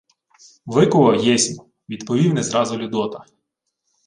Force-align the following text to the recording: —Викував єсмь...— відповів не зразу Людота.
—Викував 0.65 1.15
єсмь...— 1.23 1.63
відповів 1.89 2.33
не 2.33 2.43
зразу 2.43 2.77
Людота. 2.77 3.25